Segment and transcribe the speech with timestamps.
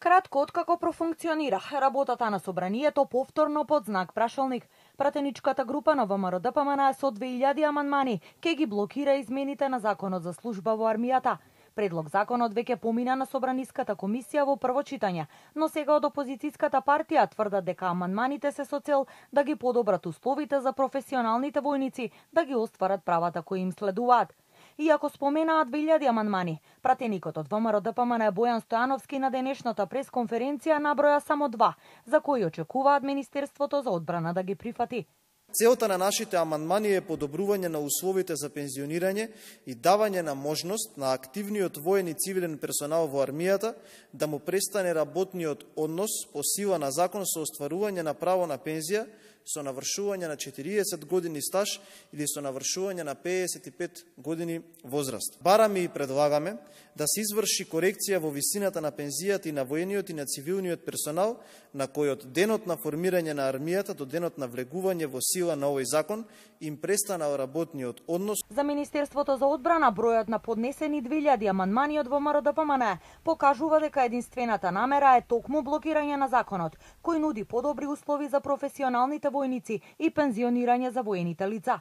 [0.00, 6.94] Кратко откако профункционира работата на собранието повторно под знак прашалник, пратеничката група на ВМРО ДПМН
[6.94, 11.36] со 2000 аманмани ке ги блокира измените на законот за служба во армијата.
[11.74, 17.28] Предлог законот веќе помина на Собраниската комисија во прво читање, но сега од опозицијската партија
[17.28, 22.54] тврдат дека аманманите се со цел да ги подобрат условите за професионалните војници да ги
[22.54, 24.32] остварат правата кои им следуваат.
[24.78, 31.48] Иако споменаат 2000 аманмани, пратеникот од ВМРО ДПМН Бојан Стојановски на денешната пресконференција наброја само
[31.48, 31.74] два,
[32.06, 35.06] за кои очекуваат Министерството за одбрана да ги прифати.
[35.52, 39.26] Целта на нашите амандмани е подобрување на условите за пензионирање
[39.66, 43.72] и давање на можност на активниот воен и цивилен персонал во армијата
[44.12, 49.06] да му престане работниот однос по сила на закон со остварување на право на пензија
[49.50, 51.80] со навршување на 40 години стаж
[52.12, 55.38] или со навршување на 55 години возраст.
[55.42, 56.56] Бараме и предлагаме
[56.96, 61.38] да се изврши корекција во висината на пензијата и на воениот и на цивилниот персонал
[61.74, 65.66] на кој од денот на формирање на армијата до денот на влегување во сила на
[65.72, 66.24] овој закон
[66.60, 68.38] им престанал работниот однос.
[68.50, 74.70] За Министерството за одбрана бројот на поднесени 2000 амандмани од ВМРО ДПМН покажува дека единствената
[74.70, 80.90] намера е токму блокирање на законот, кој нуди подобри услови за професионалните војници и пензионирање
[80.90, 81.80] за воените лица.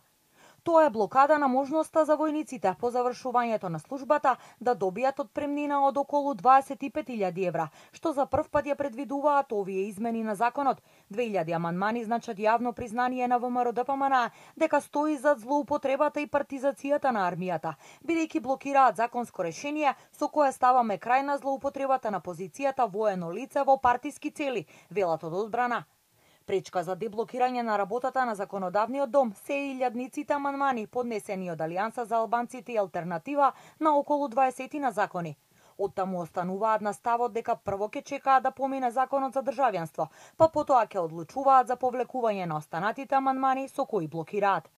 [0.64, 5.98] Тоа е блокада на можноста за војниците по завршувањето на службата да добијат отпремнина од
[5.98, 10.82] околу 25.000 евра, што за прв пат ја предвидуваат овие измени на законот.
[11.12, 17.30] 2000 аманмани значат јавно признание на ВМРО ДПМН дека стои зад злоупотребата и партизацијата на
[17.30, 23.64] армијата, бидејќи блокираат законско решение со кое ставаме крај на злоупотребата на позицијата воено лице
[23.64, 25.86] во партиски цели, велат од одбрана.
[26.50, 32.06] Пречка за деблокирање на работата на законодавниот дом се и илјадниците аманмани поднесени од Алијанса
[32.12, 35.36] за албанците и алтернатива на околу 20 на закони.
[35.78, 40.88] Оттаму остануваат на ставот дека прво ќе чекаат да помине законот за државјанство, па потоа
[40.88, 44.72] ќе одлучуваат за повлекување на останатите аманмани со кои блокираат.